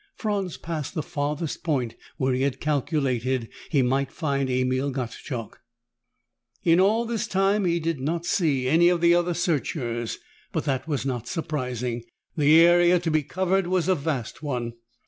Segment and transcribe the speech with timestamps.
[0.15, 5.61] Franz passed the farthest point where he had calculated he might find Emil Gottschalk.
[6.63, 10.17] In all this time, he did not see any of the other searchers,
[10.51, 12.01] but that was not surprising.
[12.35, 14.73] The area to be covered was a vast one.